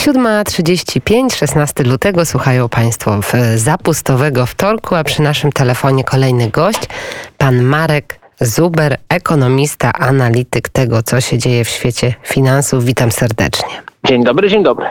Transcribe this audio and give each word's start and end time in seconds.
7.35, 0.00 1.34
16 1.34 1.84
lutego 1.84 2.24
słuchają 2.24 2.68
Państwo 2.68 3.20
w 3.22 3.32
zapustowego 3.56 4.46
wtorku, 4.46 4.94
a 4.94 5.04
przy 5.04 5.22
naszym 5.22 5.52
telefonie 5.52 6.04
kolejny 6.04 6.50
gość, 6.50 6.78
pan 7.38 7.62
Marek 7.62 8.20
Zuber, 8.40 8.96
ekonomista, 9.08 9.92
analityk 9.92 10.68
tego, 10.68 11.02
co 11.02 11.20
się 11.20 11.38
dzieje 11.38 11.64
w 11.64 11.68
świecie 11.68 12.14
finansów. 12.22 12.84
Witam 12.84 13.12
serdecznie. 13.12 13.82
Dzień 14.06 14.24
dobry, 14.24 14.48
dzień 14.48 14.62
dobry. 14.62 14.86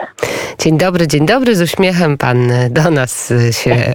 Dzień 0.58 0.78
dobry, 0.78 1.06
dzień 1.06 1.26
dobry. 1.26 1.56
Z 1.56 1.60
uśmiechem 1.60 2.18
pan 2.18 2.52
do 2.70 2.90
nas 2.90 3.32
się, 3.50 3.94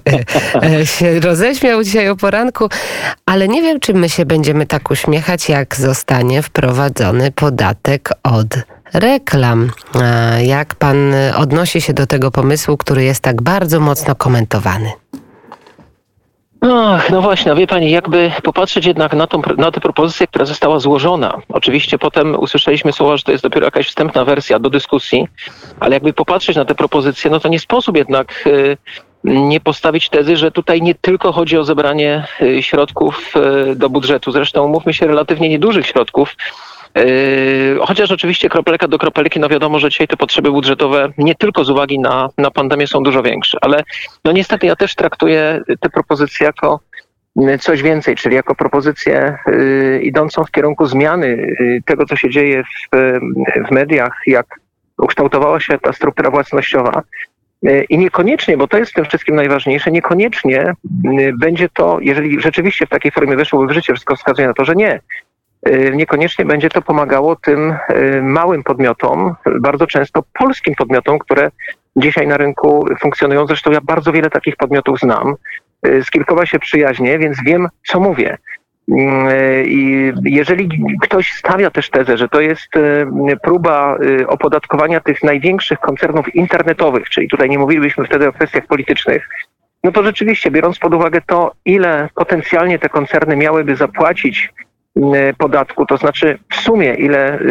się 0.83 1.19
roześmiał 1.19 1.83
dzisiaj 1.83 2.09
o 2.09 2.15
poranku, 2.15 2.69
ale 3.25 3.47
nie 3.47 3.61
wiem, 3.61 3.79
czy 3.79 3.93
my 3.93 4.09
się 4.09 4.25
będziemy 4.25 4.65
tak 4.65 4.91
uśmiechać, 4.91 5.49
jak 5.49 5.75
zostanie 5.75 6.41
wprowadzony 6.41 7.31
podatek 7.31 8.09
od 8.23 8.47
reklam. 8.93 9.71
Jak 10.41 10.75
pan 10.75 10.97
odnosi 11.37 11.81
się 11.81 11.93
do 11.93 12.07
tego 12.07 12.31
pomysłu, 12.31 12.77
który 12.77 13.03
jest 13.03 13.23
tak 13.23 13.41
bardzo 13.41 13.79
mocno 13.79 14.15
komentowany? 14.15 14.91
No, 16.61 16.99
no 17.11 17.21
właśnie, 17.21 17.55
wie 17.55 17.67
pani, 17.67 17.91
jakby 17.91 18.31
popatrzeć 18.43 18.85
jednak 18.85 19.13
na, 19.13 19.27
tą, 19.27 19.41
na 19.57 19.71
tę 19.71 19.81
propozycję, 19.81 20.27
która 20.27 20.45
została 20.45 20.79
złożona. 20.79 21.41
Oczywiście 21.49 21.97
potem 21.97 22.39
usłyszeliśmy 22.39 22.93
słowa, 22.93 23.17
że 23.17 23.23
to 23.23 23.31
jest 23.31 23.43
dopiero 23.43 23.65
jakaś 23.65 23.87
wstępna 23.87 24.25
wersja 24.25 24.59
do 24.59 24.69
dyskusji, 24.69 25.27
ale 25.79 25.93
jakby 25.95 26.13
popatrzeć 26.13 26.55
na 26.55 26.65
tę 26.65 26.75
propozycję, 26.75 27.31
no 27.31 27.39
to 27.39 27.49
nie 27.49 27.59
sposób 27.59 27.97
jednak 27.97 28.43
y, 28.47 28.77
nie 29.23 29.59
postawić 29.59 30.09
tezy, 30.09 30.37
że 30.37 30.51
tutaj 30.51 30.81
nie 30.81 30.95
tylko 30.95 31.31
chodzi 31.31 31.57
o 31.57 31.63
zebranie 31.63 32.23
y, 32.41 32.63
środków 32.63 33.33
y, 33.71 33.75
do 33.75 33.89
budżetu. 33.89 34.31
Zresztą 34.31 34.67
mówmy 34.67 34.93
się 34.93 35.07
relatywnie 35.07 35.49
niedużych 35.49 35.87
środków, 35.87 36.35
chociaż 37.81 38.11
oczywiście 38.11 38.49
kropelka 38.49 38.87
do 38.87 38.97
kropelki, 38.97 39.39
no 39.39 39.49
wiadomo, 39.49 39.79
że 39.79 39.89
dzisiaj 39.89 40.07
te 40.07 40.17
potrzeby 40.17 40.51
budżetowe 40.51 41.11
nie 41.17 41.35
tylko 41.35 41.63
z 41.63 41.69
uwagi 41.69 41.99
na, 41.99 42.29
na 42.37 42.51
pandemię 42.51 42.87
są 42.87 43.03
dużo 43.03 43.23
większe, 43.23 43.57
ale 43.61 43.83
no 44.25 44.31
niestety 44.31 44.67
ja 44.67 44.75
też 44.75 44.95
traktuję 44.95 45.61
te 45.79 45.89
propozycje 45.89 46.45
jako 46.45 46.79
yy, 47.35 47.57
coś 47.59 47.81
więcej, 47.81 48.15
czyli 48.15 48.35
jako 48.35 48.55
propozycję 48.55 49.37
y, 49.47 50.01
idącą 50.03 50.43
w 50.43 50.51
kierunku 50.51 50.85
zmiany 50.85 51.55
tego, 51.85 52.05
co 52.05 52.15
się 52.15 52.29
dzieje 52.29 52.63
w, 52.63 52.97
w 53.67 53.71
mediach, 53.71 54.21
jak 54.27 54.45
ukształtowała 54.97 55.59
się 55.59 55.79
ta 55.79 55.93
struktura 55.93 56.31
własnościowa. 56.31 57.01
I 57.89 57.97
niekoniecznie, 57.97 58.57
bo 58.57 58.67
to 58.67 58.77
jest 58.77 58.91
w 58.91 58.95
tym 58.95 59.05
wszystkim 59.05 59.35
najważniejsze, 59.35 59.91
niekoniecznie 59.91 60.73
będzie 61.39 61.69
to, 61.69 61.97
jeżeli 62.01 62.41
rzeczywiście 62.41 62.85
w 62.85 62.89
takiej 62.89 63.11
formie 63.11 63.35
weszłoby 63.35 63.67
w 63.67 63.75
życie, 63.75 63.93
wszystko 63.93 64.15
wskazuje 64.15 64.47
na 64.47 64.53
to, 64.53 64.65
że 64.65 64.75
nie, 64.75 64.99
niekoniecznie 65.93 66.45
będzie 66.45 66.69
to 66.69 66.81
pomagało 66.81 67.35
tym 67.35 67.75
y, 67.89 68.21
małym 68.21 68.63
podmiotom, 68.63 69.35
bardzo 69.61 69.87
często 69.87 70.23
polskim 70.33 70.75
podmiotom, 70.75 71.19
które 71.19 71.51
dzisiaj 71.95 72.27
na 72.27 72.37
rynku 72.37 72.87
funkcjonują. 72.99 73.47
Zresztą 73.47 73.71
ja 73.71 73.81
bardzo 73.81 74.11
wiele 74.11 74.29
takich 74.29 74.55
podmiotów 74.55 74.99
znam. 74.99 75.35
Y, 75.87 76.03
z 76.03 76.11
kilkoma 76.11 76.45
się 76.45 76.59
przyjaźnię, 76.59 77.19
więc 77.19 77.37
wiem, 77.45 77.67
co 77.87 77.99
mówię. 77.99 78.37
I 79.65 80.13
jeżeli 80.23 80.69
ktoś 81.01 81.31
stawia 81.31 81.71
też 81.71 81.89
tezę, 81.89 82.17
że 82.17 82.29
to 82.29 82.41
jest 82.41 82.67
próba 83.43 83.97
opodatkowania 84.27 84.99
tych 84.99 85.23
największych 85.23 85.79
koncernów 85.79 86.35
internetowych, 86.35 87.09
czyli 87.09 87.29
tutaj 87.29 87.49
nie 87.49 87.59
mówilibyśmy 87.59 88.05
wtedy 88.05 88.27
o 88.27 88.33
kwestiach 88.33 88.65
politycznych, 88.65 89.29
no 89.83 89.91
to 89.91 90.03
rzeczywiście, 90.03 90.51
biorąc 90.51 90.79
pod 90.79 90.93
uwagę 90.93 91.21
to, 91.27 91.51
ile 91.65 92.09
potencjalnie 92.15 92.79
te 92.79 92.89
koncerny 92.89 93.35
miałyby 93.35 93.75
zapłacić 93.75 94.49
Y, 94.59 94.64
podatku, 95.37 95.85
to 95.85 95.97
znaczy 95.97 96.37
w 96.51 96.55
sumie 96.55 96.93
ile 96.93 97.39
y, 97.39 97.43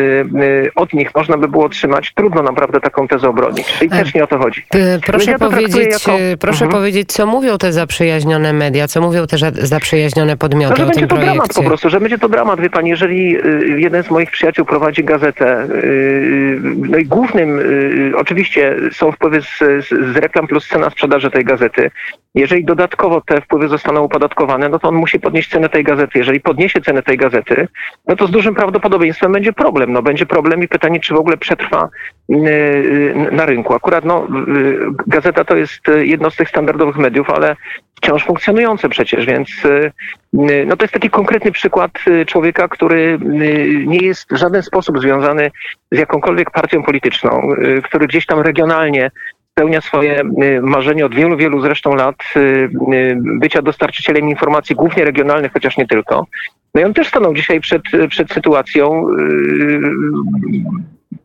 y, 0.42 0.70
od 0.77 0.92
nich 0.92 1.14
można 1.14 1.37
by 1.37 1.48
było 1.48 1.64
otrzymać, 1.64 2.12
trudno 2.14 2.42
naprawdę 2.42 2.81
taką 2.81 3.09
tezę 3.09 3.28
obronić. 3.28 3.67
Czyli 3.67 3.91
też 3.91 4.14
nie 4.14 4.25
o 4.25 4.27
to 4.27 4.39
chodzi. 4.39 4.67
Proszę, 5.06 5.31
ja 5.31 5.39
to 5.39 5.50
powiedzieć, 5.50 6.06
jako... 6.06 6.19
proszę 6.41 6.65
mhm. 6.65 6.70
powiedzieć, 6.83 7.12
co 7.12 7.27
mówią 7.27 7.59
te 7.59 7.72
zaprzyjaźnione 7.72 8.53
media, 8.53 8.89
co 8.89 9.00
mówią 9.00 9.27
te 9.27 9.37
zaprzyjaźnione 9.53 10.37
podmioty 10.37 10.70
no, 10.70 10.77
że 10.77 10.83
o 10.84 10.87
będzie 10.87 11.06
to 11.06 11.15
projekcie. 11.15 11.33
dramat 11.33 11.54
po 11.54 11.62
prostu, 11.62 11.91
że 11.91 12.00
będzie 12.00 12.19
to 12.19 12.28
dramat. 12.28 12.60
Wie 12.60 12.71
pani, 12.71 12.91
jeżeli 12.91 13.37
jeden 13.77 14.03
z 14.03 14.10
moich 14.10 14.31
przyjaciół 14.31 14.65
prowadzi 14.65 15.04
gazetę, 15.04 15.69
no 16.77 16.99
i 16.99 17.04
głównym 17.04 17.60
oczywiście 18.16 18.77
są 18.93 19.12
wpływy 19.12 19.43
z, 19.43 19.59
z 19.88 20.16
reklam 20.16 20.47
plus 20.47 20.69
cena 20.69 20.91
sprzedaży 20.91 21.31
tej 21.31 21.44
gazety. 21.44 21.91
Jeżeli 22.34 22.65
dodatkowo 22.65 23.21
te 23.21 23.41
wpływy 23.41 23.69
zostaną 23.69 24.04
opodatkowane, 24.04 24.69
no 24.69 24.78
to 24.78 24.88
on 24.88 24.94
musi 24.94 25.21
podnieść 25.21 25.50
cenę 25.50 25.69
tej 25.69 25.84
gazety. 25.84 26.19
Jeżeli 26.19 26.41
podniesie 26.41 26.81
cenę 26.81 27.03
tej 27.03 27.16
gazety, 27.16 27.34
gazety, 27.34 27.69
no 28.06 28.17
to 28.17 28.27
z 28.27 28.31
dużym 28.31 28.55
prawdopodobieństwem 28.55 29.33
będzie 29.33 29.53
problem. 29.53 29.93
No 29.93 30.03
będzie 30.03 30.27
problem 30.27 30.62
i 30.62 30.69
pytanie, 30.69 31.00
czy 31.00 31.15
w 31.15 31.17
ogóle 31.17 31.37
przetrwa 31.37 31.89
y, 32.31 32.34
y, 32.37 33.28
na 33.33 33.47
rynku. 33.47 33.75
Akurat 33.75 34.05
no, 34.05 34.28
y, 34.59 34.78
gazeta 35.06 35.45
to 35.45 35.56
jest 35.56 35.83
jedno 36.03 36.31
z 36.31 36.37
tych 36.37 36.49
standardowych 36.49 36.97
mediów, 36.97 37.31
ale 37.31 37.56
wciąż 37.97 38.25
funkcjonujące 38.25 38.89
przecież, 38.89 39.27
więc 39.27 39.50
no 40.67 40.77
to 40.77 40.84
jest 40.84 40.95
taki 40.95 41.11
konkretny 41.11 41.53
przykład 41.53 41.91
człowieka, 42.27 42.69
który 42.69 43.19
nie 43.87 43.99
jest 43.99 44.33
w 44.33 44.37
żaden 44.37 44.62
sposób 44.62 44.99
związany 44.99 45.51
z 45.93 45.99
jakąkolwiek 45.99 46.51
partią 46.51 46.83
polityczną, 46.83 47.49
który 47.84 48.06
gdzieś 48.06 48.27
tam 48.27 48.41
regionalnie 48.41 49.11
spełnia 49.51 49.81
swoje 49.81 50.22
marzenie 50.62 51.06
od 51.06 51.15
wielu, 51.15 51.37
wielu 51.37 51.61
zresztą 51.61 51.95
lat 51.95 52.16
bycia 53.16 53.62
dostarczycielem 53.62 54.28
informacji, 54.31 54.77
głównie 54.77 55.05
regionalnych, 55.05 55.53
chociaż 55.53 55.77
nie 55.77 55.87
tylko. 55.87 56.27
No 56.74 56.80
i 56.80 56.84
on 56.84 56.94
też 56.94 57.08
stanął 57.08 57.34
dzisiaj 57.34 57.60
przed, 57.60 57.82
przed 58.08 58.32
sytuacją, 58.32 59.06
yy, 59.08 59.80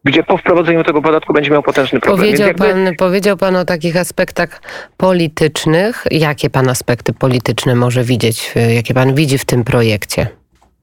gdzie 0.04 0.24
po 0.24 0.38
wprowadzeniu 0.38 0.84
tego 0.84 1.02
podatku 1.02 1.34
będzie 1.34 1.52
miał 1.52 1.64
potężny 1.64 2.00
problem. 2.00 2.28
Powiedział, 2.28 2.48
jakby... 2.48 2.66
pan, 2.66 2.96
powiedział 2.98 3.38
pan 3.38 3.56
o 3.56 3.66
takich 3.66 3.98
aspektach 3.98 4.62
politycznych. 4.98 6.04
Jakie 6.12 6.50
pan 6.50 6.70
aspekty 6.70 7.14
polityczne 7.14 7.76
może 7.76 8.04
widzieć, 8.04 8.54
jakie 8.76 8.94
pan 8.94 9.16
widzi 9.16 9.38
w 9.38 9.46
tym 9.46 9.64
projekcie? 9.64 10.28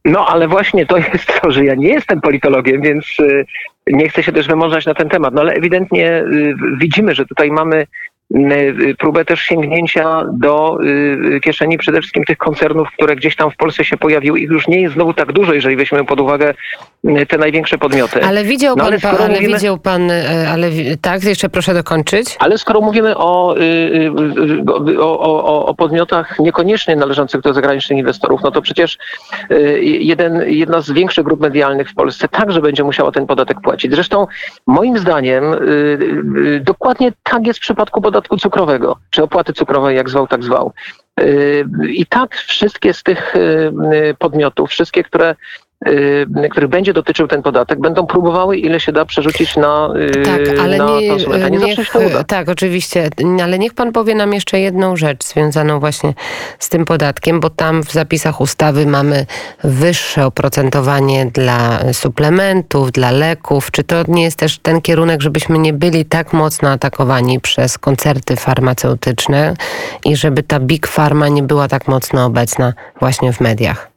No 0.05 0.27
ale 0.27 0.49
właśnie 0.49 0.87
to 0.87 0.97
jest 0.97 1.41
to, 1.43 1.51
że 1.51 1.65
ja 1.65 1.75
nie 1.75 1.89
jestem 1.89 2.21
politologiem, 2.21 2.83
więc 2.83 3.07
yy, 3.19 3.47
nie 3.87 4.09
chcę 4.09 4.23
się 4.23 4.33
też 4.33 4.47
wymążać 4.47 4.87
na 4.87 4.95
ten 4.95 5.09
temat. 5.09 5.35
No 5.35 5.41
ale 5.41 5.53
ewidentnie 5.53 6.25
yy, 6.31 6.55
widzimy, 6.81 7.15
że 7.15 7.27
tutaj 7.27 7.51
mamy 7.51 7.87
próbę 8.99 9.25
też 9.25 9.41
sięgnięcia 9.41 10.25
do 10.33 10.79
y, 11.37 11.41
kieszeni 11.41 11.79
przede 11.79 12.01
wszystkim 12.01 12.25
tych 12.25 12.39
koncernów, 12.39 12.89
które 12.91 13.17
gdzieś 13.17 13.37
tam 13.37 13.51
w 13.51 13.57
Polsce 13.57 13.85
się 13.85 13.97
pojawiły. 13.97 14.41
Ich 14.41 14.51
już 14.51 14.69
nie 14.69 14.81
jest 14.81 14.95
znowu 14.95 15.15
tak 15.15 15.33
dużo, 15.33 15.55
jeżeli 15.55 15.77
weźmiemy 15.77 16.05
pod 16.05 16.21
uwagę 16.21 16.51
y, 16.51 16.55
te 17.29 17.39
największe 17.39 17.79
podmioty. 17.79 18.25
Ale 18.25 18.45
widział 18.45 18.77
no, 18.77 18.85
pan, 18.85 18.95
ale, 19.05 19.19
ale 19.19 19.29
mówimy, 19.29 19.55
widział 19.55 19.79
pan, 19.79 20.11
ale 20.53 20.71
tak, 21.01 21.25
jeszcze 21.25 21.49
proszę 21.49 21.75
dokończyć. 21.75 22.37
Ale 22.39 22.59
skoro 22.59 22.81
mówimy 22.81 23.17
o, 23.17 23.55
o, 24.99 25.21
o, 25.21 25.67
o 25.67 25.75
podmiotach 25.75 26.39
niekoniecznie 26.39 26.97
należących 26.97 27.41
do 27.41 27.55
zagranicznych 27.55 27.99
inwestorów, 27.99 28.41
no 28.43 28.51
to 28.51 28.63
przecież 28.63 28.99
jeden, 29.83 30.43
jedna 30.47 30.81
z 30.81 30.91
większych 30.91 31.25
grup 31.25 31.41
medialnych 31.41 31.91
w 31.91 31.95
Polsce 31.95 32.29
także 32.29 32.61
będzie 32.61 32.85
musiała 32.85 33.13
ten 33.13 33.27
podatek 33.27 33.61
płacić. 33.61 33.93
Zresztą 33.93 34.27
moim 34.67 34.99
zdaniem 34.99 35.45
dokładnie 36.61 37.13
tak 37.23 37.47
jest 37.47 37.59
w 37.59 37.63
przypadku 37.63 38.03
podatku 38.03 38.37
cukrowego, 38.37 38.97
czy 39.11 39.23
opłaty 39.23 39.53
cukrowej, 39.53 39.97
jak 39.97 40.11
zwał, 40.11 40.27
tak 40.27 40.45
zwał. 40.45 40.73
I 41.89 42.07
tak 42.07 42.35
wszystkie 42.35 42.95
z 42.95 43.03
tych 43.03 43.35
podmiotów, 44.19 44.71
wszystkie, 44.71 45.05
które 45.05 45.35
Y, 45.35 45.66
których 46.51 46.71
będzie 46.71 46.93
dotyczył 46.93 47.29
ten 47.29 47.43
podatek, 47.43 47.81
będą 47.81 48.07
próbowały 48.07 48.57
ile 48.57 48.81
się 48.81 48.93
da 48.93 49.05
przerzucić 49.05 49.57
na, 49.57 49.91
y, 49.97 50.23
tak, 50.23 50.59
ale 50.61 50.79
na 50.79 51.01
nie, 51.01 51.09
konsumenta. 51.09 51.49
Nie 51.49 51.59
niech, 51.59 51.77
zawsze 51.77 51.93
się 51.93 52.07
uda. 52.07 52.25
Tak, 52.25 52.49
oczywiście, 52.49 53.09
ale 53.43 53.59
niech 53.59 53.75
pan 53.75 53.93
powie 53.93 54.15
nam 54.15 54.33
jeszcze 54.33 54.61
jedną 54.61 54.97
rzecz 54.97 55.25
związaną 55.25 55.81
właśnie 55.81 56.15
z 56.59 56.69
tym 56.69 56.85
podatkiem, 56.85 57.41
bo 57.41 57.51
tam 57.51 57.83
w 57.83 57.93
zapisach 57.93 58.41
ustawy 58.41 58.87
mamy 58.87 59.27
wyższe 59.65 60.27
oprocentowanie 60.27 61.27
dla 61.27 61.93
suplementów, 61.93 62.93
dla 62.93 63.11
leków. 63.11 63.71
Czy 63.71 63.85
to 63.85 63.97
nie 64.09 64.23
jest 64.23 64.39
też 64.39 64.59
ten 64.59 64.81
kierunek, 64.81 65.23
żebyśmy 65.23 65.59
nie 65.59 65.73
byli 65.73 66.05
tak 66.05 66.33
mocno 66.33 66.71
atakowani 66.71 67.41
przez 67.41 67.79
koncerty 67.79 68.37
farmaceutyczne 68.37 69.55
i 70.05 70.17
żeby 70.17 70.43
ta 70.43 70.61
big 70.61 70.87
pharma 70.87 71.29
nie 71.29 71.43
była 71.43 71.69
tak 71.69 71.89
mocno 71.89 72.25
obecna 72.25 72.73
właśnie 73.01 73.33
w 73.33 73.41
mediach? 73.41 73.96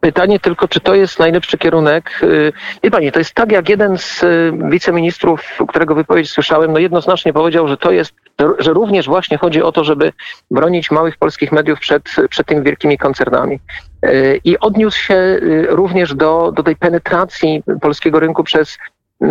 Pytanie 0.00 0.40
tylko, 0.40 0.68
czy 0.68 0.80
to 0.80 0.94
jest 0.94 1.18
najlepszy 1.18 1.58
kierunek. 1.58 2.20
Y, 2.22 2.52
wie 2.82 2.90
pani, 2.90 3.12
to 3.12 3.18
jest 3.18 3.34
tak, 3.34 3.52
jak 3.52 3.68
jeden 3.68 3.98
z 3.98 4.22
y, 4.22 4.52
wiceministrów, 4.70 5.58
którego 5.68 5.94
wypowiedź 5.94 6.30
słyszałem, 6.30 6.72
no 6.72 6.78
jednoznacznie 6.78 7.32
powiedział, 7.32 7.68
że 7.68 7.76
to 7.76 7.90
jest, 7.90 8.14
że 8.58 8.72
również 8.72 9.06
właśnie 9.06 9.38
chodzi 9.38 9.62
o 9.62 9.72
to, 9.72 9.84
żeby 9.84 10.12
bronić 10.50 10.90
małych 10.90 11.16
polskich 11.16 11.52
mediów 11.52 11.80
przed, 11.80 12.02
przed 12.30 12.46
tymi 12.46 12.62
wielkimi 12.62 12.98
koncernami. 12.98 13.60
Y, 14.04 14.40
I 14.44 14.58
odniósł 14.58 14.98
się 14.98 15.38
również 15.68 16.14
do, 16.14 16.52
do 16.52 16.62
tej 16.62 16.76
penetracji 16.76 17.62
polskiego 17.80 18.20
rynku 18.20 18.44
przez 18.44 18.78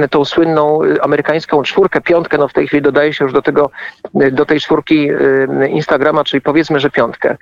tą 0.10 0.26
słynną 0.26 0.80
amerykańską 1.02 1.64
czwórkę, 1.64 2.02
piątkę, 2.02 2.38
no 2.38 2.48
w 2.48 2.54
tej 2.54 2.68
chwili 2.68 2.82
dodaje 2.82 3.14
się 3.14 3.26
już 3.26 3.34
do 3.34 3.42
tego, 3.42 3.72
do 4.32 4.46
tej 4.46 4.60
czwórki 4.60 5.10
Instagrama, 5.70 6.24
czyli 6.24 6.42
powiedzmy, 6.42 6.80
że 6.80 6.90
piątkę. 6.90 7.38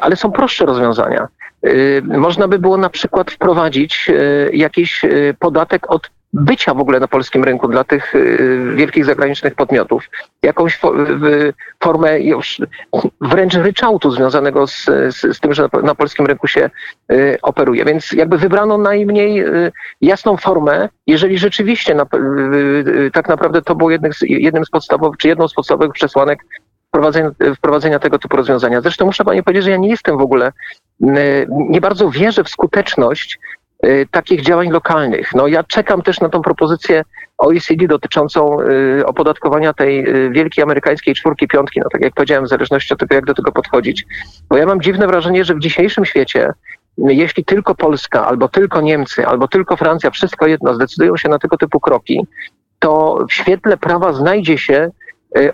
Ale 0.00 0.16
są 0.16 0.32
prostsze 0.32 0.66
rozwiązania. 0.66 1.28
Y, 1.66 2.02
można 2.04 2.48
by 2.48 2.58
było 2.58 2.76
na 2.76 2.90
przykład 2.90 3.30
wprowadzić 3.30 4.06
y, 4.08 4.50
jakiś 4.52 5.04
y, 5.04 5.34
podatek 5.38 5.90
od 5.90 6.10
bycia 6.32 6.74
w 6.74 6.80
ogóle 6.80 7.00
na 7.00 7.08
polskim 7.08 7.44
rynku 7.44 7.68
dla 7.68 7.84
tych 7.84 8.14
wielkich 8.74 9.04
zagranicznych 9.04 9.54
podmiotów, 9.54 10.04
jakąś 10.42 10.80
formę 11.82 12.20
już 12.20 12.62
wręcz 13.20 13.54
ryczałtu 13.54 14.10
związanego 14.10 14.66
z, 14.66 14.84
z, 14.84 15.36
z 15.36 15.40
tym, 15.40 15.54
że 15.54 15.68
na, 15.82 15.94
polskim 15.94 16.26
rynku 16.26 16.46
się 16.46 16.70
operuje. 17.42 17.84
Więc 17.84 18.12
jakby 18.12 18.38
wybrano 18.38 18.78
najmniej 18.78 19.44
jasną 20.00 20.36
formę, 20.36 20.88
jeżeli 21.06 21.38
rzeczywiście 21.38 21.94
na, 21.94 22.06
tak 23.12 23.28
naprawdę 23.28 23.62
to 23.62 23.74
było 23.74 23.90
jednym 23.90 24.12
z, 24.12 24.20
jednym 24.22 24.64
z 24.64 24.70
podstawowych, 24.70 25.18
czy 25.18 25.28
jedną 25.28 25.48
z 25.48 25.54
podstawowych 25.54 25.92
przesłanek 25.92 26.38
wprowadzenia, 26.88 27.30
wprowadzenia 27.56 27.98
tego 27.98 28.18
typu 28.18 28.36
rozwiązania. 28.36 28.80
Zresztą 28.80 29.06
muszę 29.06 29.24
pani 29.24 29.42
powiedzieć, 29.42 29.64
że 29.64 29.70
ja 29.70 29.76
nie 29.76 29.88
jestem 29.88 30.18
w 30.18 30.20
ogóle, 30.20 30.52
nie 31.50 31.80
bardzo 31.80 32.10
wierzę 32.10 32.44
w 32.44 32.48
skuteczność 32.48 33.38
y, 33.86 34.06
takich 34.10 34.42
działań 34.42 34.70
lokalnych. 34.70 35.30
No 35.34 35.46
ja 35.46 35.64
czekam 35.64 36.02
też 36.02 36.20
na 36.20 36.28
tą 36.28 36.42
propozycję 36.42 37.02
OECD 37.38 37.86
dotyczącą 37.86 38.60
y, 38.60 39.06
opodatkowania 39.06 39.72
tej 39.72 40.04
wielkiej 40.32 40.64
amerykańskiej 40.64 41.14
czwórki, 41.14 41.48
piątki, 41.48 41.80
no 41.80 41.86
tak 41.92 42.02
jak 42.02 42.14
powiedziałem, 42.14 42.44
w 42.44 42.48
zależności 42.48 42.94
od 42.94 43.00
tego, 43.00 43.14
jak 43.14 43.24
do 43.24 43.34
tego 43.34 43.52
podchodzić. 43.52 44.06
Bo 44.48 44.56
ja 44.56 44.66
mam 44.66 44.80
dziwne 44.80 45.06
wrażenie, 45.06 45.44
że 45.44 45.54
w 45.54 45.60
dzisiejszym 45.60 46.04
świecie 46.04 46.52
jeśli 46.98 47.44
tylko 47.44 47.74
Polska, 47.74 48.26
albo 48.26 48.48
tylko 48.48 48.80
Niemcy, 48.80 49.26
albo 49.26 49.48
tylko 49.48 49.76
Francja, 49.76 50.10
wszystko 50.10 50.46
jedno, 50.46 50.74
zdecydują 50.74 51.16
się 51.16 51.28
na 51.28 51.38
tego 51.38 51.56
typu 51.56 51.80
kroki, 51.80 52.26
to 52.78 53.24
w 53.28 53.32
świetle 53.32 53.76
prawa 53.76 54.12
znajdzie 54.12 54.58
się 54.58 54.90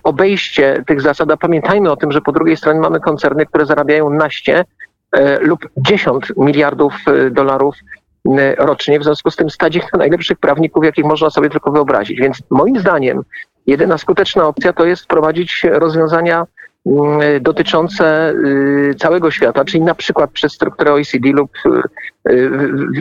obejście 0.03 0.85
tych 0.87 1.01
zasad, 1.01 1.31
a 1.31 1.37
pamiętajmy 1.37 1.91
o 1.91 1.97
tym, 1.97 2.13
że 2.13 2.21
po 2.21 2.33
drugiej 2.33 2.57
stronie 2.57 2.81
mamy 2.81 3.01
koncerny, 3.01 3.47
które 3.47 3.67
zarabiają 3.67 4.11
naście 4.11 4.65
lub 5.41 5.69
10 5.77 6.33
miliardów 6.37 6.95
y, 7.09 7.31
dolarów 7.31 7.77
rocznie, 8.59 9.01
w 9.01 9.05
związku 9.05 9.31
z 9.31 9.37
tym 9.37 9.51
stać 9.51 9.77
ich 9.77 9.93
na 9.93 9.99
najlepszych 9.99 10.39
prawników, 10.39 10.85
jakich 10.85 11.05
można 11.05 11.31
sobie 11.31 11.51
tylko 11.51 11.73
wyobrazić. 11.73 12.21
Więc 12.21 12.43
moim 12.51 12.81
zdaniem 12.81 13.23
jedyna 13.67 13.99
skuteczna 13.99 14.47
opcja 14.47 14.73
to 14.73 14.85
jest 14.85 15.05
wprowadzić 15.05 15.67
rozwiązania 15.73 16.47
dotyczące 17.41 18.35
całego 18.99 19.31
świata, 19.31 19.65
czyli 19.65 19.85
na 19.85 19.95
przykład 19.95 20.31
przez 20.31 20.53
strukturę 20.53 20.93
OECD 20.93 21.29
lub 21.29 21.51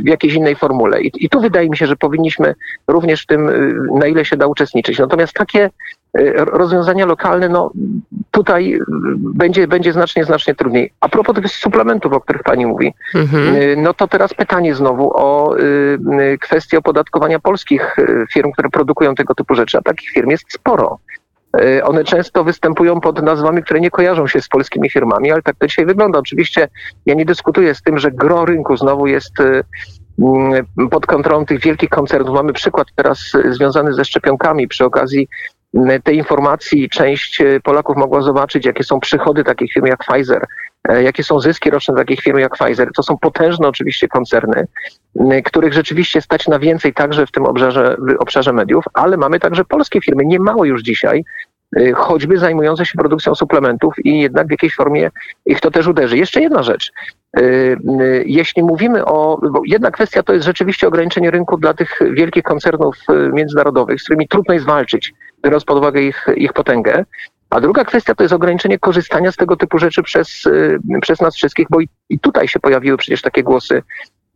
w 0.03 0.07
jakiejś 0.07 0.33
innej 0.33 0.55
formule. 0.55 1.01
I, 1.01 1.29
tu 1.29 1.41
wydaje 1.41 1.69
mi 1.69 1.77
się, 1.77 1.87
że 1.87 1.95
powinniśmy 1.95 2.55
również 2.87 3.23
w 3.23 3.25
tym, 3.25 3.49
na 3.99 4.07
ile 4.07 4.25
się 4.25 4.37
da, 4.37 4.47
uczestniczyć. 4.47 4.99
Natomiast 4.99 5.33
takie 5.33 5.69
Y, 6.19 6.33
rozwiązania 6.35 7.05
lokalne, 7.05 7.49
no 7.49 7.71
tutaj 8.31 8.79
będzie, 9.17 9.67
będzie 9.67 9.93
znacznie, 9.93 10.25
znacznie 10.25 10.55
trudniej. 10.55 10.91
A 10.99 11.09
propos 11.09 11.35
tych 11.35 11.51
suplementów, 11.51 12.13
o 12.13 12.21
których 12.21 12.43
pani 12.43 12.65
mówi, 12.65 12.93
mhm. 13.15 13.55
Y, 13.55 13.75
no 13.77 13.93
to 13.93 14.07
teraz 14.07 14.33
pytanie 14.33 14.75
znowu 14.75 15.11
o 15.15 15.57
y, 15.59 16.37
kwestię 16.41 16.77
opodatkowania 16.77 17.39
polskich 17.39 17.95
firm, 18.33 18.51
które 18.51 18.69
produkują 18.69 19.15
tego 19.15 19.35
typu 19.35 19.55
rzeczy, 19.55 19.77
a 19.77 19.81
takich 19.81 20.09
firm 20.09 20.29
jest 20.29 20.53
sporo. 20.53 20.99
One 21.83 22.03
często 22.03 22.43
występują 22.43 23.01
pod 23.01 23.21
nazwami, 23.21 23.63
które 23.63 23.79
nie 23.79 23.91
kojarzą 23.91 24.27
się 24.27 24.41
z 24.41 24.47
polskimi 24.47 24.89
firmami, 24.89 25.31
ale 25.31 25.41
tak 25.41 25.55
to 25.59 25.67
dzisiaj 25.67 25.85
wygląda. 25.85 26.19
Oczywiście 26.19 26.67
ja 27.05 27.13
nie 27.13 27.25
dyskutuję 27.25 27.75
z 27.75 27.81
tym, 27.81 27.97
że 27.99 28.11
gro 28.11 28.45
rynku 28.45 28.77
znowu 28.77 29.07
jest 29.07 29.33
pod 30.91 31.05
kontrolą 31.05 31.45
tych 31.45 31.59
wielkich 31.59 31.89
koncernów. 31.89 32.35
Mamy 32.35 32.53
przykład 32.53 32.87
teraz 32.95 33.31
związany 33.49 33.93
ze 33.93 34.05
szczepionkami 34.05 34.67
przy 34.67 34.85
okazji 34.85 35.27
tej 36.03 36.17
informacji 36.17 36.89
część 36.89 37.41
e, 37.41 37.59
Polaków 37.59 37.97
mogła 37.97 38.21
zobaczyć, 38.21 38.65
jakie 38.65 38.83
są 38.83 38.99
przychody 38.99 39.43
takich 39.43 39.73
firm 39.73 39.85
jak 39.85 39.99
Pfizer, 39.99 40.41
e, 40.43 40.47
jakie 41.03 41.23
są 41.23 41.39
zyski 41.39 41.69
roczne 41.69 41.95
takich 41.95 42.19
firm 42.19 42.37
jak 42.37 42.57
Pfizer. 42.57 42.89
To 42.95 43.03
są 43.03 43.17
potężne 43.17 43.67
oczywiście 43.67 44.07
koncerny, 44.07 44.67
których 45.45 45.73
rzeczywiście 45.73 46.21
stać 46.21 46.47
na 46.47 46.59
więcej 46.59 46.93
także 46.93 47.27
w 47.27 47.31
tym 47.31 47.45
obszarze, 47.45 47.97
w 47.99 48.21
obszarze 48.21 48.53
mediów, 48.53 48.85
ale 48.93 49.17
mamy 49.17 49.39
także 49.39 49.65
polskie 49.65 50.01
firmy, 50.01 50.25
nie 50.25 50.39
mało 50.39 50.65
już 50.65 50.81
dzisiaj, 50.81 51.23
e, 51.77 51.91
choćby 51.93 52.37
zajmujące 52.37 52.85
się 52.85 52.97
produkcją 52.97 53.35
suplementów 53.35 53.93
i 54.03 54.21
jednak 54.21 54.47
w 54.47 54.51
jakiejś 54.51 54.75
formie 54.75 55.11
ich 55.45 55.59
to 55.59 55.71
też 55.71 55.87
uderzy. 55.87 56.17
Jeszcze 56.17 56.41
jedna 56.41 56.63
rzecz. 56.63 56.91
Jeśli 58.25 58.63
mówimy 58.63 59.05
o, 59.05 59.39
bo 59.51 59.61
jedna 59.65 59.91
kwestia 59.91 60.23
to 60.23 60.33
jest 60.33 60.45
rzeczywiście 60.45 60.87
ograniczenie 60.87 61.31
rynku 61.31 61.57
dla 61.57 61.73
tych 61.73 61.99
wielkich 62.11 62.43
koncernów 62.43 62.95
międzynarodowych, 63.33 64.01
z 64.01 64.03
którymi 64.03 64.27
trudno 64.27 64.53
jest 64.53 64.65
walczyć 64.65 65.13
biorąc 65.45 65.65
pod 65.65 65.77
uwagę 65.77 66.01
ich, 66.01 66.27
ich 66.35 66.53
potęgę. 66.53 67.05
A 67.49 67.61
druga 67.61 67.85
kwestia 67.85 68.15
to 68.15 68.23
jest 68.23 68.33
ograniczenie 68.33 68.79
korzystania 68.79 69.31
z 69.31 69.35
tego 69.35 69.55
typu 69.55 69.77
rzeczy 69.79 70.03
przez, 70.03 70.45
y, 70.45 70.79
przez 71.01 71.21
nas 71.21 71.35
wszystkich, 71.35 71.67
bo 71.69 71.79
i, 71.79 71.89
i 72.09 72.19
tutaj 72.19 72.47
się 72.47 72.59
pojawiły 72.59 72.97
przecież 72.97 73.21
takie 73.21 73.43
głosy, 73.43 73.81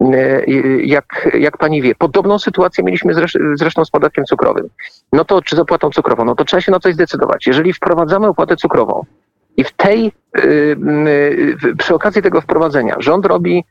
y, 0.02 0.82
jak, 0.84 1.30
jak 1.40 1.58
pani 1.58 1.82
wie. 1.82 1.96
Podobną 1.96 2.40
sytuację 2.40 2.84
mieliśmy 2.84 3.14
zresztą 3.54 3.86
z 3.86 3.92
podatkiem 3.92 4.26
cukrowym. 4.26 4.68
No 5.14 5.26
to 5.26 5.42
czy 5.42 5.56
z 5.56 5.60
opłatą 5.60 5.90
cukrową? 5.90 6.26
No 6.26 6.36
to 6.36 6.46
trzeba 6.46 6.62
się 6.62 6.72
na 6.72 6.80
coś 6.80 6.94
zdecydować. 6.94 7.48
Jeżeli 7.48 7.74
wprowadzamy 7.74 8.28
opłatę 8.28 8.56
cukrową 8.56 9.06
i 9.58 9.64
w 9.64 9.72
tej, 9.72 10.12
y, 10.40 10.78
przy 11.78 11.96
okazji 11.96 12.22
tego 12.22 12.42
wprowadzenia 12.42 12.96
rząd 13.00 13.26
robi 13.26 13.66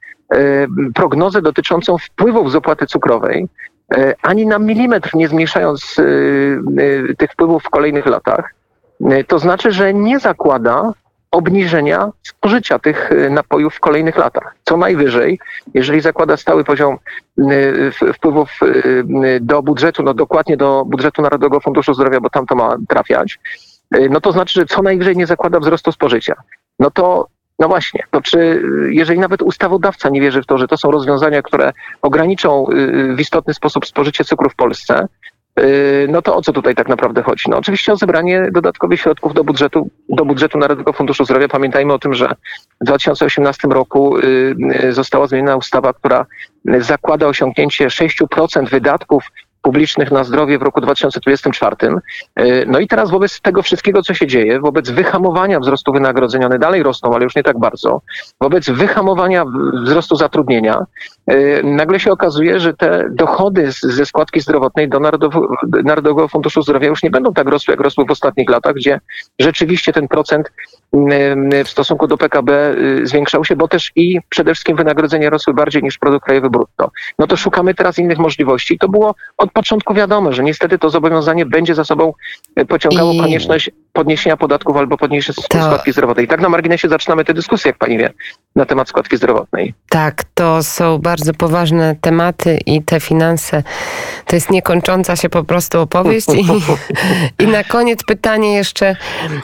prognozę 0.95 1.43
dotyczącą 1.43 1.99
wpływów 1.99 2.53
z 2.53 2.55
opłaty 2.55 2.87
cukrowej, 2.87 3.49
ani 4.23 4.47
na 4.47 4.59
milimetr 4.59 5.11
nie 5.15 5.29
zmniejszając 5.29 5.97
tych 7.19 7.33
wpływów 7.33 7.63
w 7.63 7.71
kolejnych 7.71 8.07
latach. 8.07 8.58
To 9.27 9.39
znaczy, 9.39 9.73
że 9.73 9.95
nie 9.95 10.19
zakłada 10.19 10.93
obniżenia 11.31 12.11
spożycia 12.23 12.79
tych 12.79 13.11
napojów 13.31 13.75
w 13.75 13.81
kolejnych 13.81 14.17
latach. 14.17 14.55
Co 14.65 14.77
najwyżej, 14.77 15.39
jeżeli 15.75 16.01
zakłada 16.01 16.37
stały 16.37 16.65
poziom 16.65 16.99
wpływów 18.15 18.61
do 19.41 19.63
budżetu, 19.63 20.03
no 20.03 20.15
dokładnie 20.15 20.57
do 20.57 20.85
budżetu 20.85 21.23
Narodowego 21.23 21.61
Funduszu 21.61 21.95
Zdrowia, 21.95 22.21
bo 22.21 22.31
tam 22.31 22.47
to 22.47 22.55
ma 22.55 22.77
trafiać, 22.89 23.39
no 24.11 24.21
to 24.21 24.33
znaczy, 24.33 24.61
że 24.61 24.67
co 24.67 24.83
najwyżej 24.83 25.17
nie 25.17 25.27
zakłada 25.27 25.61
wzrostu 25.61 25.93
spożycia. 25.93 26.35
No 26.79 26.91
to 26.91 27.27
no 27.59 27.69
właśnie, 27.69 28.05
to 28.11 28.21
czy 28.21 28.63
jeżeli 28.91 29.21
nawet 29.21 29.43
ustawodawca 29.43 30.09
nie 30.09 30.21
wierzy 30.21 30.43
w 30.43 30.47
to, 30.47 30.59
że 30.59 30.69
to 30.69 30.77
są 30.77 30.91
rozwiązania, 30.91 31.43
które 31.43 31.73
ograniczą 32.03 32.67
y, 32.71 33.17
w 33.17 33.21
istotny 33.21 33.55
sposób 33.55 33.87
spożycie 33.87 34.25
cukru 34.25 34.51
w 34.51 34.55
Polsce, 34.55 35.09
no 36.09 36.23
to 36.23 36.37
o 36.37 36.43
co 36.43 36.53
tutaj 36.53 36.75
tak 36.75 36.89
naprawdę 36.89 37.23
chodzi? 37.23 37.45
No 37.49 37.59
oczywiście 37.59 37.93
o 37.93 37.97
zebranie 37.97 38.49
dodatkowych 38.53 39.01
środków 39.01 39.35
do 39.35 39.45
budżetu, 39.45 39.91
do 40.09 40.25
budżetu 40.25 40.59
Narodowego 40.59 40.93
Funduszu 40.93 41.25
Zdrowia. 41.25 41.49
Pamiętajmy 41.49 41.93
o 41.93 41.99
tym, 41.99 42.15
że 42.15 42.35
w 42.81 42.85
2018 42.85 43.69
roku 43.69 44.19
y, 44.19 44.93
została 44.93 45.27
zmieniona 45.27 45.57
ustawa, 45.57 45.93
która 45.93 46.27
zakłada 46.79 47.27
osiągnięcie 47.27 47.87
6% 47.87 48.71
wydatków 48.71 49.25
publicznych 49.69 50.11
na 50.11 50.25
zdrowie 50.25 50.59
w 50.59 50.63
roku 50.63 50.81
2024. 50.81 51.77
E, 52.37 52.67
no 52.67 52.79
i 52.79 52.89
teraz 52.89 53.11
wobec 53.11 53.41
tego 53.41 53.63
wszystkiego, 53.63 54.03
co 54.03 54.15
się 54.15 54.27
dzieje, 54.27 54.61
wobec 54.61 54.91
wyhamowania 54.91 55.61
wzrostu 55.61 55.93
wynagrodzeń, 55.93 56.45
one 56.45 56.59
dalej 56.59 56.83
rosną, 56.83 57.15
ale 57.15 57.25
już 57.25 57.37
nie 57.37 57.43
tak 57.43 57.59
bardzo, 57.59 58.01
wobec 58.41 58.71
wyhamowania 58.71 59.45
wzrostu 59.85 60.17
zatrudnienia, 60.17 60.87
e, 61.27 61.63
nagle 61.63 62.01
się 62.01 62.13
okazuje, 62.13 62.61
że 62.61 62.75
te 62.75 63.09
dochody 63.11 63.73
ze 63.83 64.07
składki 64.07 64.41
zdrowotnej 64.41 64.89
do 64.89 65.01
Narodowego 65.85 66.29
Funduszu 66.29 66.63
Zdrowia 66.63 66.89
już 66.89 67.03
nie 67.03 67.11
będą 67.11 67.33
tak 67.33 67.49
rosły, 67.49 67.73
jak 67.73 67.81
rosły 67.81 68.05
w 68.05 68.11
ostatnich 68.11 68.51
latach, 68.51 68.75
gdzie 68.75 69.01
rzeczywiście 69.39 69.93
ten 69.93 70.09
procent 70.09 70.51
w 71.65 71.69
stosunku 71.69 72.07
do 72.07 72.17
PKB 72.17 72.75
y, 72.79 73.07
zwiększał 73.07 73.45
się, 73.45 73.57
bo 73.57 73.69
też 73.69 73.93
i 73.97 74.19
przede 74.29 74.55
wszystkim 74.55 74.77
wynagrodzenia 74.77 75.31
rosły 75.31 75.55
bardziej 75.55 75.83
niż 75.83 75.99
produkt 75.99 76.25
krajowy 76.25 76.51
brutto. 76.51 76.91
No 77.19 77.27
to 77.27 77.37
szukamy 77.37 77.75
teraz 77.75 77.99
innych 77.99 78.19
możliwości. 78.19 78.79
To 78.79 78.89
było 78.89 79.15
od 79.37 79.53
początku 79.59 79.95
wiadomo, 79.95 80.33
że 80.33 80.43
niestety 80.43 80.79
to 80.79 80.91
zobowiązanie 80.91 81.47
będzie 81.47 81.75
za 81.75 81.85
sobą 81.85 82.13
e, 82.57 82.65
pociągało 82.65 83.13
I... 83.13 83.21
konieczność 83.21 83.71
podniesienia 83.99 84.37
podatków 84.37 84.77
albo 84.77 84.97
podniesienia 84.97 85.35
to... 85.49 85.63
składki 85.65 85.93
zdrowotnej. 85.93 86.29
Tak 86.29 86.41
na 86.41 86.49
marginesie 86.49 86.89
zaczynamy 86.89 87.25
tę 87.25 87.35
dyskusję, 87.35 87.69
jak 87.69 87.79
pani 87.79 87.99
wie, 87.99 88.11
na 88.57 88.67
temat 88.67 88.89
składki 88.89 89.17
zdrowotnej. 89.17 89.75
Tak, 89.89 90.25
to 90.35 90.63
są 90.63 90.99
bardzo 90.99 91.35
poważne 91.35 91.97
tematy 92.01 92.59
i 92.67 92.83
te 92.83 93.01
finanse 93.01 93.63
to 94.27 94.37
jest 94.37 94.51
niekończąca 94.51 95.17
się 95.17 95.29
po 95.29 95.45
prostu 95.45 95.81
opowieść. 95.81 96.29
I, 96.29 96.47
i 97.45 97.47
na 97.47 97.65
koniec 97.65 98.05
pytanie 98.05 98.55
jeszcze 98.55 98.97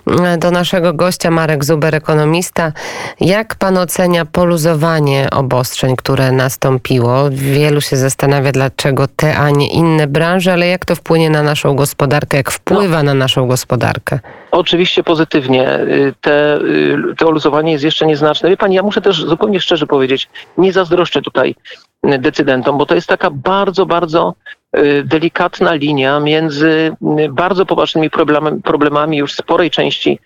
mm, 0.06 0.38
do 0.38 0.50
naszego 0.50 0.92
gościa 0.92 1.30
Marek 1.30 1.64
Zuber, 1.64 1.94
ekonomista. 1.94 2.72
Jak 3.20 3.54
pan 3.54 3.78
ocenia 3.78 4.24
poluzowanie 4.24 5.28
obostrzeń, 5.30 5.96
które 5.96 6.32
nastąpiło? 6.32 7.30
Wielu 7.30 7.80
się 7.80 7.96
zastanawia, 7.96 8.52
dlaczego 8.52 9.08
te, 9.08 9.36
a 9.36 9.50
nie 9.50 9.70
inne 9.70 10.06
branże, 10.06 10.52
ale 10.52 10.66
jak 10.66 10.84
to 10.84 10.96
wpłynie 10.96 11.30
na 11.30 11.42
naszą 11.42 11.76
gospodarkę, 11.76 12.36
jak 12.36 12.50
wpływa 12.50 12.96
no. 12.96 13.02
na 13.02 13.14
naszą 13.14 13.46
gospodarkę? 13.46 14.20
Oczywiście 14.54 15.02
pozytywnie. 15.02 15.80
Y, 15.80 16.14
te, 16.20 16.56
y, 16.56 16.96
to 17.16 17.30
luzowanie 17.30 17.72
jest 17.72 17.84
jeszcze 17.84 18.06
nieznaczne. 18.06 18.48
Wie 18.48 18.56
pani, 18.56 18.74
ja 18.74 18.82
muszę 18.82 19.00
też 19.00 19.24
zupełnie 19.24 19.60
szczerze 19.60 19.86
powiedzieć, 19.86 20.28
nie 20.58 20.72
zazdroszczę 20.72 21.22
tutaj 21.22 21.54
decydentom, 22.02 22.78
bo 22.78 22.86
to 22.86 22.94
jest 22.94 23.06
taka 23.06 23.30
bardzo, 23.30 23.86
bardzo 23.86 24.34
y, 24.78 25.02
delikatna 25.04 25.74
linia 25.74 26.20
między 26.20 26.96
bardzo 27.30 27.66
poważnymi 27.66 28.10
problemami, 28.10 28.62
problemami 28.62 29.16
już 29.16 29.32
sporej 29.32 29.70
części 29.70 30.18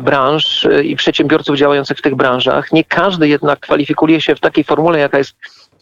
branż 0.00 0.66
i 0.84 0.96
przedsiębiorców 0.96 1.56
działających 1.56 1.98
w 1.98 2.02
tych 2.02 2.14
branżach. 2.14 2.72
Nie 2.72 2.84
każdy 2.84 3.28
jednak 3.28 3.60
kwalifikuje 3.60 4.20
się 4.20 4.34
w 4.34 4.40
takiej 4.40 4.64
formule, 4.64 4.98
jaka 4.98 5.18
jest 5.18 5.34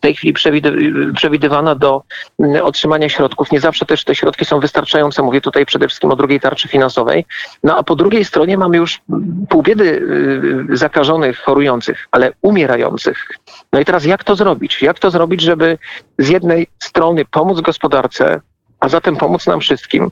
tej 0.05 0.15
chwili 0.15 0.35
przewid- 0.35 1.13
przewidywana 1.15 1.75
do 1.75 2.03
mm, 2.39 2.65
otrzymania 2.65 3.09
środków. 3.09 3.53
Nie 3.53 3.61
zawsze 3.61 3.85
też 3.87 4.05
te 4.05 4.15
środki 4.15 4.45
są 4.45 4.61
wystarczające. 4.61 5.23
Mówię 5.23 5.41
tutaj 5.41 5.67
przede 5.67 5.89
wszystkim 5.89 6.11
o 6.11 6.17
drugiej 6.17 6.41
tarczy 6.41 6.69
finansowej. 6.69 7.25
No 7.63 7.79
a 7.79 7.83
po 7.83 7.97
drugiej 7.97 8.25
stronie 8.25 8.59
mamy 8.59 8.77
już 8.77 9.01
pół 9.49 9.63
biedy 9.63 9.85
y, 10.73 10.77
zakażonych, 10.77 11.39
chorujących, 11.39 12.09
ale 12.11 12.33
umierających. 12.43 13.29
No 13.73 13.81
i 13.81 13.85
teraz 13.85 14.05
jak 14.05 14.25
to 14.25 14.37
zrobić? 14.37 14.83
Jak 14.83 14.99
to 14.99 15.11
zrobić, 15.11 15.41
żeby 15.41 15.79
z 16.19 16.29
jednej 16.29 16.67
strony 16.79 17.25
pomóc 17.25 17.61
gospodarce, 17.61 18.41
a 18.81 18.89
zatem 18.89 19.17
pomóc 19.17 19.47
nam 19.47 19.61
wszystkim, 19.61 20.11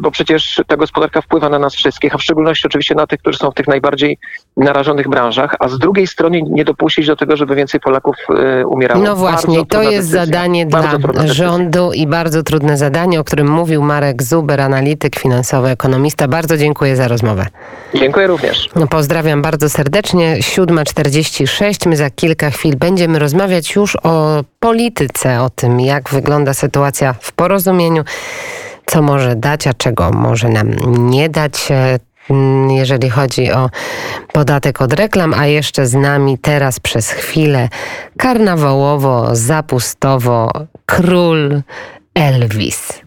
bo 0.00 0.10
przecież 0.10 0.62
ta 0.66 0.76
gospodarka 0.76 1.20
wpływa 1.20 1.48
na 1.48 1.58
nas 1.58 1.74
wszystkich, 1.74 2.14
a 2.14 2.18
w 2.18 2.22
szczególności 2.22 2.66
oczywiście 2.66 2.94
na 2.94 3.06
tych, 3.06 3.20
którzy 3.20 3.38
są 3.38 3.50
w 3.50 3.54
tych 3.54 3.68
najbardziej 3.68 4.18
narażonych 4.56 5.08
branżach, 5.08 5.56
a 5.58 5.68
z 5.68 5.78
drugiej 5.78 6.06
strony 6.06 6.42
nie 6.42 6.64
dopuścić 6.64 7.06
do 7.06 7.16
tego, 7.16 7.36
żeby 7.36 7.54
więcej 7.54 7.80
Polaków 7.80 8.16
y, 8.60 8.66
umierało. 8.66 9.04
No 9.04 9.16
właśnie, 9.16 9.58
Bardzo 9.58 9.76
to 9.76 9.82
jest 9.82 10.10
decyzja. 10.10 10.26
zadanie 10.26 10.66
Bardzo 10.66 10.98
dla 10.98 11.26
rządu 11.26 11.92
i 11.92 12.06
bardzo 12.06 12.42
trudne 12.42 12.76
zadanie, 12.76 13.20
o 13.20 13.24
którym 13.24 13.48
mówił 13.50 13.82
Marek 13.82 14.22
Zuber, 14.22 14.60
analityk 14.60 15.18
finansowy, 15.18 15.68
ekonomista. 15.68 16.28
Bardzo 16.28 16.56
dziękuję 16.56 16.96
za 16.96 17.08
rozmowę. 17.08 17.46
Dziękuję 17.94 18.26
również. 18.26 18.68
No, 18.76 18.86
pozdrawiam 18.86 19.42
bardzo 19.42 19.68
serdecznie. 19.68 20.36
7.46. 20.40 21.88
My 21.88 21.96
za 21.96 22.10
kilka 22.10 22.50
chwil 22.50 22.76
będziemy 22.76 23.18
rozmawiać 23.18 23.74
już 23.74 23.96
o 24.02 24.44
polityce, 24.60 25.42
o 25.42 25.50
tym, 25.50 25.80
jak 25.80 26.10
wygląda 26.10 26.54
sytuacja 26.54 27.14
w 27.20 27.32
porozumieniu, 27.32 28.02
co 28.86 29.02
może 29.02 29.36
dać, 29.36 29.66
a 29.66 29.74
czego 29.74 30.10
może 30.10 30.48
nam 30.48 30.70
nie 31.10 31.28
dać. 31.28 31.70
e, 31.70 31.98
mm, 32.30 32.70
Jeżeli 32.70 33.10
chodzi 33.10 33.52
o 33.52 33.70
podatek 34.32 34.82
od 34.82 34.92
reklam, 34.92 35.34
a 35.34 35.46
jeszcze 35.46 35.86
z 35.86 35.94
nami 35.94 36.38
teraz 36.38 36.80
przez 36.80 37.10
chwilę 37.10 37.68
karnawałowo, 38.18 39.36
zapustowo 39.36 40.50
król 40.86 41.62
Elvis. 42.14 43.01